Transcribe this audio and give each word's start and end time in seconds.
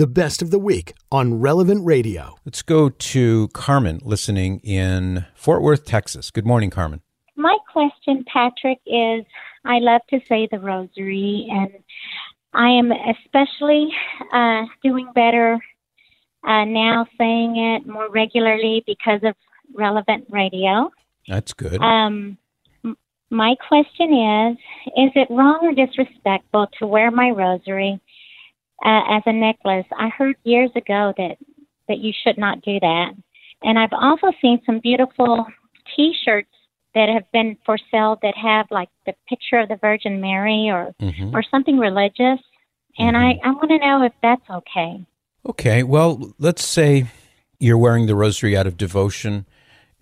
the 0.00 0.06
best 0.06 0.40
of 0.40 0.50
the 0.50 0.58
week 0.58 0.94
on 1.12 1.40
Relevant 1.40 1.84
Radio. 1.84 2.38
Let's 2.46 2.62
go 2.62 2.88
to 2.88 3.48
Carmen 3.48 4.00
listening 4.02 4.60
in 4.60 5.26
Fort 5.34 5.60
Worth, 5.60 5.84
Texas. 5.84 6.30
Good 6.30 6.46
morning, 6.46 6.70
Carmen. 6.70 7.02
My 7.36 7.54
question, 7.70 8.24
Patrick, 8.32 8.78
is 8.86 9.26
I 9.66 9.78
love 9.78 10.00
to 10.08 10.18
say 10.26 10.48
the 10.50 10.58
rosary, 10.58 11.46
and 11.50 11.68
I 12.54 12.70
am 12.70 12.90
especially 12.92 13.90
uh, 14.32 14.62
doing 14.82 15.12
better 15.14 15.58
uh, 16.44 16.64
now 16.64 17.04
saying 17.18 17.58
it 17.58 17.86
more 17.86 18.08
regularly 18.08 18.82
because 18.86 19.20
of 19.22 19.34
Relevant 19.74 20.24
Radio. 20.30 20.90
That's 21.28 21.52
good. 21.52 21.78
Um, 21.82 22.38
my 23.28 23.54
question 23.68 24.14
is 24.14 24.56
Is 24.96 25.12
it 25.14 25.28
wrong 25.28 25.58
or 25.60 25.74
disrespectful 25.74 26.68
to 26.78 26.86
wear 26.86 27.10
my 27.10 27.28
rosary 27.28 28.00
uh, 28.84 29.02
as 29.10 29.22
a 29.26 29.32
necklace? 29.32 29.86
I 29.96 30.08
heard 30.08 30.36
years 30.44 30.70
ago 30.76 31.12
that, 31.16 31.36
that 31.88 31.98
you 31.98 32.12
should 32.24 32.38
not 32.38 32.62
do 32.62 32.78
that. 32.80 33.12
And 33.62 33.78
I've 33.78 33.92
also 33.92 34.28
seen 34.40 34.60
some 34.64 34.80
beautiful 34.80 35.46
t 35.96 36.14
shirts 36.24 36.48
that 36.94 37.08
have 37.08 37.30
been 37.32 37.56
for 37.64 37.78
sale 37.90 38.18
that 38.22 38.36
have 38.36 38.66
like 38.70 38.88
the 39.06 39.14
picture 39.28 39.58
of 39.58 39.68
the 39.68 39.76
Virgin 39.76 40.20
Mary 40.20 40.68
or, 40.70 40.92
Mhm. 41.00 41.32
or 41.32 41.42
something 41.42 41.78
religious. 41.78 42.40
And 42.98 43.16
I, 43.16 43.38
I 43.44 43.50
want 43.52 43.70
to 43.70 43.78
know 43.78 44.02
if 44.02 44.12
that's 44.22 44.42
okay. 44.50 45.04
Okay, 45.48 45.82
well, 45.82 46.34
let's 46.38 46.64
say 46.64 47.06
you're 47.60 47.78
wearing 47.78 48.06
the 48.06 48.16
rosary 48.16 48.56
out 48.56 48.66
of 48.66 48.76
devotion 48.76 49.46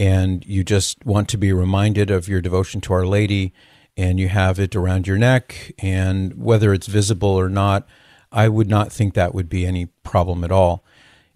and 0.00 0.44
you 0.46 0.64
just 0.64 1.04
want 1.04 1.28
to 1.28 1.36
be 1.36 1.52
reminded 1.52 2.10
of 2.10 2.28
your 2.28 2.40
devotion 2.40 2.80
to 2.82 2.92
Our 2.92 3.04
Lady 3.06 3.52
and 3.96 4.18
you 4.18 4.28
have 4.28 4.58
it 4.58 4.74
around 4.74 5.06
your 5.06 5.18
neck 5.18 5.72
and 5.80 6.42
whether 6.42 6.72
it's 6.72 6.86
visible 6.86 7.30
or 7.30 7.48
not, 7.48 7.86
I 8.32 8.48
would 8.48 8.68
not 8.68 8.92
think 8.92 9.14
that 9.14 9.34
would 9.34 9.48
be 9.48 9.66
any 9.66 9.86
problem 10.02 10.44
at 10.44 10.52
all. 10.52 10.84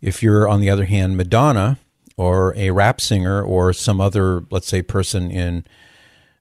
If 0.01 0.23
you're 0.23 0.49
on 0.49 0.61
the 0.61 0.71
other 0.71 0.85
hand 0.85 1.17
Madonna 1.17 1.79
or 2.17 2.55
a 2.57 2.71
rap 2.71 3.01
singer 3.01 3.43
or 3.43 3.73
some 3.73 4.01
other 4.01 4.45
let's 4.51 4.67
say 4.67 4.83
person 4.83 5.31
in 5.31 5.65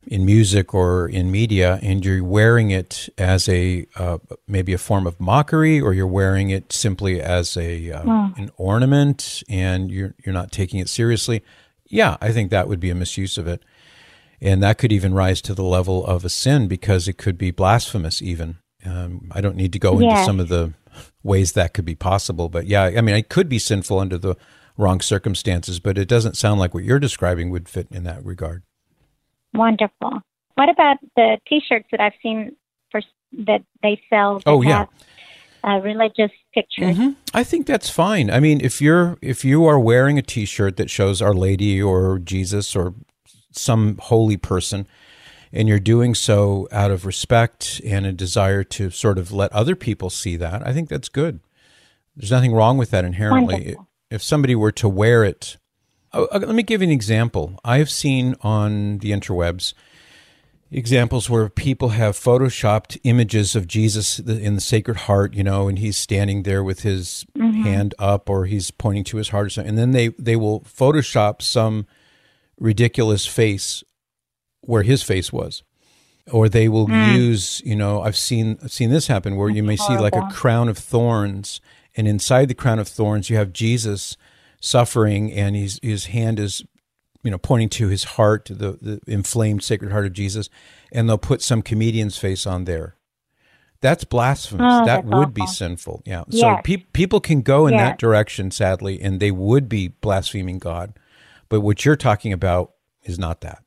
in 0.07 0.25
music 0.25 0.73
or 0.73 1.07
in 1.07 1.29
media 1.29 1.79
and 1.83 2.03
you're 2.03 2.23
wearing 2.23 2.71
it 2.71 3.07
as 3.17 3.47
a 3.47 3.85
uh, 3.95 4.17
maybe 4.47 4.73
a 4.73 4.77
form 4.77 5.05
of 5.05 5.19
mockery 5.19 5.79
or 5.79 5.93
you're 5.93 6.07
wearing 6.07 6.49
it 6.49 6.73
simply 6.73 7.21
as 7.21 7.55
a 7.55 7.91
uh, 7.91 8.03
an 8.35 8.49
ornament 8.57 9.43
and 9.47 9.91
you're 9.91 10.15
you're 10.25 10.33
not 10.33 10.51
taking 10.51 10.79
it 10.79 10.89
seriously 10.89 11.43
yeah 11.87 12.17
i 12.19 12.31
think 12.31 12.49
that 12.49 12.67
would 12.67 12.79
be 12.79 12.89
a 12.89 12.95
misuse 12.95 13.37
of 13.37 13.47
it. 13.47 13.63
And 14.43 14.63
that 14.63 14.79
could 14.79 14.91
even 14.91 15.13
rise 15.13 15.39
to 15.43 15.53
the 15.53 15.63
level 15.63 16.03
of 16.03 16.25
a 16.25 16.29
sin 16.29 16.67
because 16.67 17.07
it 17.07 17.19
could 17.19 17.37
be 17.37 17.51
blasphemous 17.51 18.23
even 18.23 18.57
um, 18.85 19.29
i 19.31 19.41
don't 19.41 19.55
need 19.55 19.73
to 19.73 19.79
go 19.79 19.99
into 19.99 20.23
some 20.23 20.39
of 20.39 20.47
the 20.47 20.73
ways 21.23 21.53
that 21.53 21.73
could 21.73 21.85
be 21.85 21.95
possible 21.95 22.49
but 22.49 22.65
yeah 22.67 22.83
i 22.97 23.01
mean 23.01 23.15
it 23.15 23.29
could 23.29 23.47
be 23.49 23.59
sinful 23.59 23.99
under 23.99 24.17
the 24.17 24.35
wrong 24.77 24.99
circumstances 25.01 25.79
but 25.79 25.97
it 25.97 26.07
doesn't 26.07 26.35
sound 26.37 26.59
like 26.59 26.73
what 26.73 26.83
you're 26.83 26.99
describing 26.99 27.49
would 27.49 27.67
fit 27.69 27.87
in 27.91 28.03
that 28.03 28.23
regard 28.25 28.63
Wonderful. 29.53 30.21
What 30.55 30.69
about 30.69 30.97
the 31.15 31.37
T-shirts 31.47 31.87
that 31.91 31.99
I've 31.99 32.13
seen 32.23 32.55
for 32.89 33.01
that 33.45 33.63
they 33.83 34.01
sell? 34.09 34.35
That 34.39 34.43
Oh, 34.47 34.61
yeah. 34.61 34.77
have, 34.77 34.89
uh, 35.63 35.81
religious 35.83 36.31
pictures. 36.53 36.97
Mhm. 36.97 37.15
I 37.33 37.43
think 37.43 37.67
that's 37.67 37.89
fine. 37.89 38.29
I 38.31 38.39
mean, 38.39 38.61
if 38.61 38.81
you're 38.81 39.17
if 39.21 39.43
you 39.43 39.65
are 39.65 39.79
wearing 39.79 40.17
a 40.17 40.21
T-shirt 40.21 40.77
that 40.77 40.89
shows 40.89 41.21
Our 41.21 41.33
Lady 41.33 41.81
or 41.81 42.17
Jesus 42.19 42.75
or 42.75 42.93
some 43.51 43.97
holy 44.03 44.37
person, 44.37 44.87
and 45.53 45.67
you're 45.67 45.79
doing 45.79 46.15
so 46.15 46.67
out 46.71 46.91
of 46.91 47.05
respect 47.05 47.81
and 47.85 48.05
a 48.05 48.11
desire 48.11 48.63
to 48.63 48.89
sort 48.89 49.17
of 49.17 49.31
let 49.31 49.51
other 49.51 49.75
people 49.75 50.09
see 50.09 50.35
that, 50.37 50.65
I 50.65 50.73
think 50.73 50.89
that's 50.89 51.09
good. 51.09 51.39
There's 52.15 52.31
nothing 52.31 52.53
wrong 52.53 52.77
with 52.77 52.91
that 52.91 53.05
inherently. 53.05 53.55
Wonderful. 53.55 53.87
If 54.09 54.21
somebody 54.21 54.55
were 54.55 54.73
to 54.73 54.89
wear 54.89 55.23
it, 55.23 55.57
oh, 56.13 56.25
uh, 56.31 56.39
let 56.39 56.55
me 56.55 56.63
give 56.63 56.81
you 56.81 56.87
an 56.87 56.93
example. 56.93 57.59
I 57.63 57.77
have 57.77 57.89
seen 57.89 58.35
on 58.41 58.97
the 58.99 59.11
interwebs 59.11 59.73
examples 60.69 61.29
where 61.29 61.49
people 61.49 61.89
have 61.89 62.15
photoshopped 62.15 62.97
images 63.03 63.55
of 63.55 63.67
Jesus 63.67 64.19
in 64.19 64.55
the 64.55 64.61
Sacred 64.61 64.97
Heart, 64.97 65.33
you 65.33 65.43
know, 65.43 65.67
and 65.67 65.77
he's 65.77 65.97
standing 65.97 66.43
there 66.43 66.63
with 66.63 66.81
his 66.81 67.25
hand 67.37 67.93
up 67.99 68.29
or 68.29 68.45
he's 68.45 68.71
pointing 68.71 69.03
to 69.05 69.17
his 69.17 69.29
heart 69.29 69.47
or 69.47 69.49
something. 69.49 69.69
And 69.69 69.77
then 69.77 69.91
they, 69.91 70.09
they 70.19 70.37
will 70.37 70.61
Photoshop 70.61 71.41
some 71.41 71.87
ridiculous 72.57 73.25
face 73.25 73.83
where 74.61 74.83
his 74.83 75.03
face 75.03 75.31
was. 75.31 75.63
Or 76.31 76.47
they 76.47 76.69
will 76.69 76.87
hmm. 76.87 77.15
use, 77.15 77.61
you 77.65 77.75
know, 77.75 78.01
I've 78.01 78.15
seen 78.15 78.59
I've 78.63 78.71
seen 78.71 78.91
this 78.91 79.07
happen 79.07 79.35
where 79.35 79.49
you 79.49 79.63
may 79.63 79.75
see 79.75 79.97
like 79.97 80.15
a 80.15 80.29
crown 80.31 80.69
of 80.69 80.77
thorns, 80.77 81.59
and 81.97 82.07
inside 82.07 82.47
the 82.47 82.53
crown 82.53 82.79
of 82.79 82.87
thorns 82.87 83.29
you 83.29 83.37
have 83.37 83.51
Jesus 83.51 84.17
suffering, 84.59 85.31
and 85.31 85.55
he's, 85.55 85.79
his 85.81 86.05
hand 86.05 86.39
is 86.39 86.63
you 87.23 87.31
know, 87.31 87.37
pointing 87.37 87.69
to 87.69 87.87
his 87.87 88.03
heart, 88.03 88.45
the, 88.45 88.77
the 88.81 88.99
inflamed 89.07 89.63
sacred 89.63 89.91
heart 89.91 90.05
of 90.05 90.13
Jesus, 90.13 90.49
and 90.91 91.07
they'll 91.07 91.17
put 91.17 91.41
some 91.41 91.61
comedian's 91.61 92.17
face 92.17 92.47
on 92.47 92.65
there. 92.65 92.95
That's 93.79 94.03
blasphemous. 94.03 94.63
Oh, 94.63 94.85
that 94.85 95.05
that's 95.05 95.15
would 95.15 95.33
be 95.33 95.45
sinful. 95.47 96.03
Yeah. 96.05 96.23
So 96.29 96.37
Yes. 96.37 96.61
pe- 96.63 96.85
people 96.93 97.19
can 97.19 97.41
go 97.41 97.65
in 97.65 97.75
that 97.77 97.97
direction, 97.97 98.51
sadly, 98.51 99.01
and 99.01 99.19
they 99.19 99.31
would 99.31 99.67
be 99.67 99.89
blaspheming 99.89 100.59
God. 100.59 100.93
But 101.49 101.61
what 101.61 101.83
you're 101.83 101.95
talking 101.95 102.31
about 102.31 102.73
is 103.03 103.17
not 103.17 103.41
that. 103.41 103.63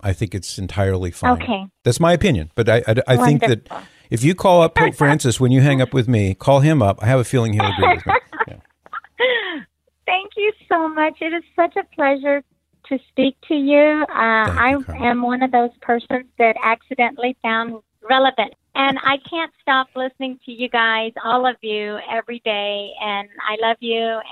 I 0.00 0.12
think 0.12 0.34
it's 0.34 0.58
entirely 0.58 1.10
fine. 1.10 1.42
Okay. 1.42 1.66
That's 1.84 2.00
my 2.00 2.12
opinion. 2.12 2.50
But 2.54 2.68
I, 2.68 2.82
I, 2.86 2.94
I 3.08 3.16
think 3.26 3.40
that 3.40 3.68
if 4.10 4.22
you 4.22 4.34
call 4.34 4.62
up 4.62 4.74
Pope 4.74 4.94
Francis 4.94 5.40
when 5.40 5.50
you 5.50 5.60
hang 5.60 5.80
up 5.80 5.92
with 5.92 6.08
me, 6.08 6.34
call 6.34 6.60
him 6.60 6.82
up. 6.82 7.02
I 7.02 7.06
have 7.06 7.20
a 7.20 7.24
feeling 7.24 7.52
he'll 7.52 7.66
agree 7.66 7.94
with 7.96 8.06
me. 8.06 8.12
Yeah. 8.46 9.60
Thank 10.06 10.32
you 10.36 10.52
so 10.68 10.88
much. 10.88 11.18
It 11.20 11.34
is 11.34 11.42
such 11.54 11.76
a 11.76 11.82
pleasure 11.94 12.42
to 12.86 12.98
speak 13.08 13.36
to 13.48 13.54
you. 13.54 14.06
Uh, 14.08 14.14
I 14.14 14.70
you, 14.70 14.84
am 14.88 15.22
one 15.22 15.42
of 15.42 15.50
those 15.50 15.70
persons 15.82 16.26
that 16.38 16.56
accidentally 16.62 17.36
found 17.42 17.82
relevant. 18.08 18.54
And 18.74 18.98
I 19.02 19.16
can't 19.28 19.52
stop 19.60 19.88
listening 19.96 20.38
to 20.46 20.52
you 20.52 20.68
guys, 20.68 21.12
all 21.22 21.44
of 21.46 21.56
you, 21.60 21.98
every 22.10 22.40
day. 22.44 22.92
And 23.02 23.28
I 23.46 23.56
love 23.60 23.76
you. 23.80 23.98
And, 23.98 24.22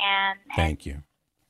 and 0.47 0.57
Thank 0.57 0.87
you. 0.87 1.03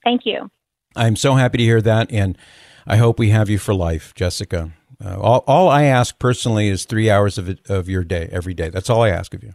thank 0.02 0.22
you. 0.24 0.50
I'm 0.96 1.14
so 1.14 1.34
happy 1.34 1.58
to 1.58 1.64
hear 1.64 1.82
that, 1.82 2.10
and 2.10 2.38
I 2.86 2.96
hope 2.96 3.18
we 3.18 3.30
have 3.30 3.50
you 3.50 3.58
for 3.58 3.74
life, 3.74 4.14
Jessica. 4.14 4.70
Uh, 5.04 5.18
all, 5.20 5.44
all 5.46 5.68
I 5.68 5.84
ask 5.84 6.18
personally 6.18 6.68
is 6.68 6.84
three 6.84 7.10
hours 7.10 7.36
of 7.36 7.48
it, 7.48 7.68
of 7.68 7.88
your 7.88 8.04
day 8.04 8.28
every 8.32 8.54
day. 8.54 8.70
That's 8.70 8.88
all 8.88 9.02
I 9.02 9.10
ask 9.10 9.34
of 9.34 9.42
you, 9.42 9.52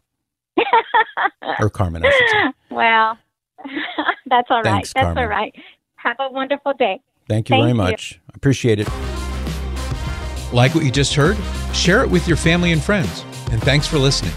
or 1.60 1.70
Carmen. 1.70 2.06
I 2.06 2.12
should 2.12 2.30
say. 2.30 2.76
Well, 2.76 3.18
that's 4.28 4.48
all 4.52 4.58
right. 4.58 4.64
Thanks, 4.66 4.94
that's 4.94 5.06
Carmen. 5.06 5.24
all 5.24 5.30
right. 5.30 5.56
Have 5.96 6.18
a 6.20 6.32
wonderful 6.32 6.74
day. 6.74 7.00
Thank 7.28 7.50
you 7.50 7.54
Thank 7.54 7.64
very 7.64 7.74
much. 7.74 8.20
I 8.30 8.34
appreciate 8.36 8.80
it. 8.80 8.88
Like 10.52 10.76
what 10.76 10.84
you 10.84 10.92
just 10.92 11.14
heard? 11.14 11.38
Share 11.74 12.04
it 12.04 12.10
with 12.10 12.28
your 12.28 12.38
family 12.38 12.72
and 12.72 12.84
friends. 12.84 13.24
And 13.52 13.62
thanks 13.62 13.88
for 13.88 13.98
listening. 13.98 14.34